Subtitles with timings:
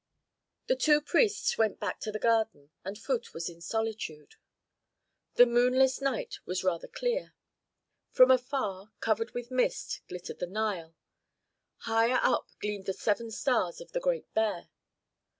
[0.65, 4.33] The two priests went back to the garden, and Phut was in solitude.
[5.35, 7.35] The moonless night was rather clear.
[8.09, 10.95] From afar, covered with mist, glittered the Nile;
[11.81, 14.69] higher up gleamed the seven stars of the Great Bear.